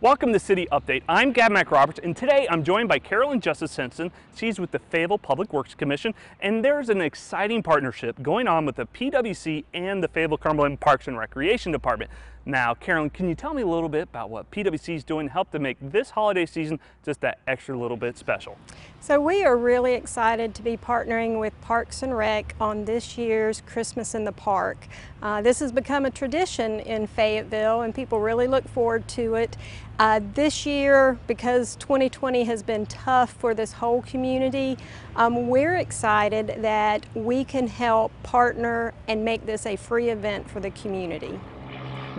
[0.00, 1.02] Welcome to City Update.
[1.08, 4.12] I'm Gab McRoberts, and today I'm joined by Carolyn Justice Simpson.
[4.36, 8.76] She's with the Fayetteville Public Works Commission, and there's an exciting partnership going on with
[8.76, 12.12] the PWC and the Fayetteville Cumberland Parks and Recreation Department.
[12.48, 15.32] Now, Carolyn, can you tell me a little bit about what PWC is doing to
[15.34, 18.56] help to make this holiday season just that extra little bit special?
[19.02, 23.60] So we are really excited to be partnering with Parks and Rec on this year's
[23.66, 24.88] Christmas in the Park.
[25.20, 29.58] Uh, this has become a tradition in Fayetteville and people really look forward to it.
[29.98, 34.78] Uh, this year, because 2020 has been tough for this whole community,
[35.16, 40.60] um, we're excited that we can help partner and make this a free event for
[40.60, 41.38] the community.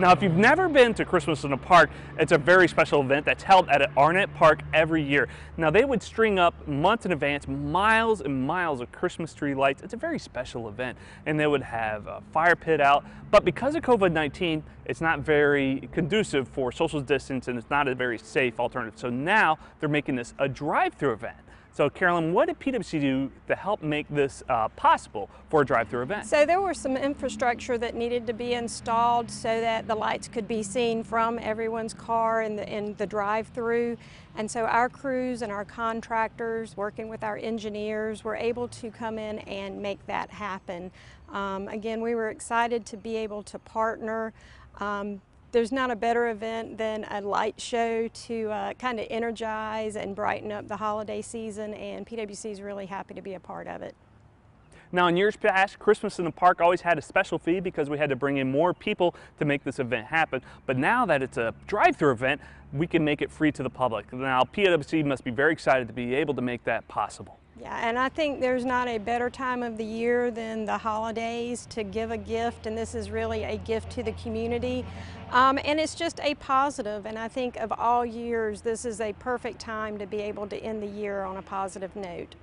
[0.00, 3.26] Now, if you've never been to Christmas in a Park, it's a very special event
[3.26, 5.28] that's held at Arnette Park every year.
[5.58, 9.82] Now, they would string up months in advance miles and miles of Christmas tree lights.
[9.82, 13.04] It's a very special event, and they would have a fire pit out.
[13.30, 17.94] But because of COVID-19, it's not very conducive for social distance, and it's not a
[17.94, 18.98] very safe alternative.
[18.98, 21.36] So now they're making this a drive-through event.
[21.72, 26.02] So Carolyn, what did PWC do to help make this uh, possible for a drive-through
[26.02, 26.26] event?
[26.26, 30.48] So there was some infrastructure that needed to be installed so that the lights could
[30.48, 33.96] be seen from everyone's car in the, in the drive-through.
[34.36, 39.18] And so our crews and our contractors, working with our engineers, were able to come
[39.18, 40.90] in and make that happen.
[41.28, 44.32] Um, again, we were excited to be able to partner
[44.80, 45.20] um,
[45.52, 50.14] there's not a better event than a light show to uh, kind of energize and
[50.14, 53.82] brighten up the holiday season and PWC is really happy to be a part of
[53.82, 53.94] it.
[54.92, 57.98] Now in years past, Christmas in the Park always had a special fee because we
[57.98, 60.42] had to bring in more people to make this event happen.
[60.66, 62.40] But now that it's a drive-through event,
[62.72, 64.12] we can make it free to the public.
[64.12, 67.38] Now PWC must be very excited to be able to make that possible.
[67.58, 71.66] Yeah, and I think there's not a better time of the year than the holidays
[71.70, 74.84] to give a gift, and this is really a gift to the community.
[75.30, 79.12] Um, and it's just a positive, and I think of all years, this is a
[79.14, 82.34] perfect time to be able to end the year on a positive note.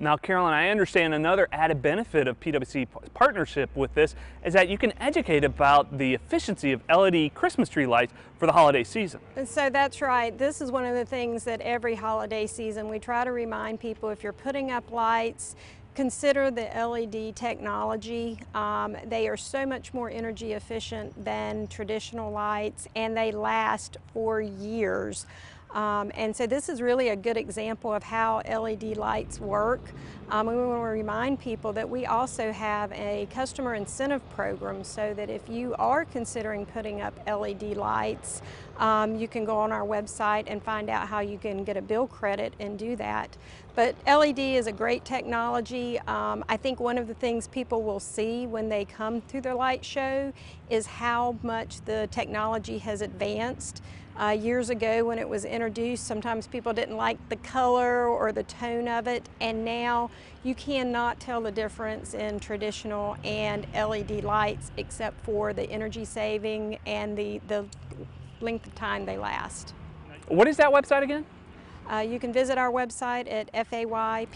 [0.00, 4.14] Now, Carolyn, I understand another added benefit of PWC partnership with this
[4.44, 8.52] is that you can educate about the efficiency of LED Christmas tree lights for the
[8.52, 9.20] holiday season.
[9.34, 10.36] And so that's right.
[10.38, 14.08] This is one of the things that every holiday season we try to remind people
[14.10, 15.56] if you're putting up lights,
[15.96, 18.38] consider the LED technology.
[18.54, 24.40] Um, they are so much more energy efficient than traditional lights and they last for
[24.40, 25.26] years.
[25.70, 29.80] Um, and so this is really a good example of how LED lights work.
[30.30, 35.14] Um, we want to remind people that we also have a customer incentive program so
[35.14, 38.42] that if you are considering putting up LED lights,
[38.78, 41.82] um, you can go on our website and find out how you can get a
[41.82, 43.36] bill credit and do that.
[43.74, 45.98] But LED is a great technology.
[46.00, 49.54] Um, I think one of the things people will see when they come to their
[49.54, 50.32] light show
[50.68, 53.82] is how much the technology has advanced.
[54.18, 58.42] Uh, years ago when it was introduced, sometimes people didn't like the color or the
[58.42, 60.10] tone of it, and now
[60.42, 66.78] you cannot tell the difference in traditional and LED lights except for the energy saving
[66.84, 67.64] and the, the
[68.40, 69.72] length of time they last.
[70.26, 71.24] What is that website again?
[71.88, 74.28] Uh, you can visit our website at faypwc.com.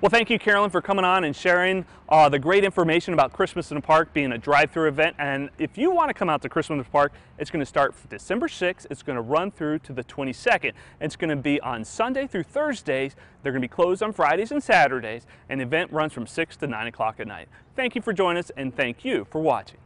[0.00, 3.70] Well, thank you, Carolyn, for coming on and sharing uh, the great information about Christmas
[3.70, 5.16] in the Park being a drive-through event.
[5.18, 7.66] And if you want to come out to Christmas in the Park, it's going to
[7.66, 8.86] start December 6th.
[8.90, 10.72] It's going to run through to the 22nd.
[11.00, 13.16] It's going to be on Sunday through Thursdays.
[13.42, 15.26] They're going to be closed on Fridays and Saturdays.
[15.48, 17.48] And the event runs from 6 to 9 o'clock at night.
[17.74, 19.78] Thank you for joining us, and thank you for watching.